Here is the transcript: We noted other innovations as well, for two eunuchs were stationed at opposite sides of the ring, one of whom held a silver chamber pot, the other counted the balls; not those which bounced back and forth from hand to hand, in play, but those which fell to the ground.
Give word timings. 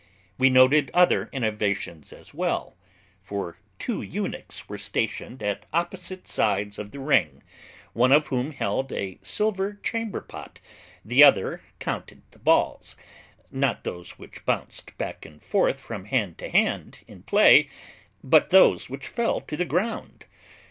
We 0.39 0.49
noted 0.49 0.89
other 0.95 1.29
innovations 1.31 2.11
as 2.11 2.33
well, 2.33 2.75
for 3.21 3.59
two 3.77 4.01
eunuchs 4.01 4.67
were 4.67 4.79
stationed 4.79 5.43
at 5.43 5.67
opposite 5.71 6.27
sides 6.27 6.79
of 6.79 6.89
the 6.89 6.97
ring, 6.99 7.43
one 7.93 8.11
of 8.11 8.25
whom 8.29 8.49
held 8.51 8.91
a 8.91 9.19
silver 9.21 9.75
chamber 9.83 10.21
pot, 10.21 10.59
the 11.05 11.23
other 11.23 11.61
counted 11.77 12.23
the 12.31 12.39
balls; 12.39 12.95
not 13.51 13.83
those 13.83 14.17
which 14.17 14.43
bounced 14.43 14.97
back 14.97 15.23
and 15.23 15.43
forth 15.43 15.79
from 15.79 16.05
hand 16.05 16.39
to 16.39 16.49
hand, 16.49 17.01
in 17.07 17.21
play, 17.21 17.69
but 18.23 18.49
those 18.49 18.89
which 18.89 19.05
fell 19.07 19.39
to 19.41 19.55
the 19.55 19.65
ground. 19.65 20.25